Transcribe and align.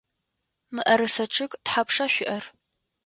Мыӏэрысэ 0.73 1.25
чъыг 1.33 1.51
тхьапша 1.65 2.05
шъуиӏэр? 2.13 2.43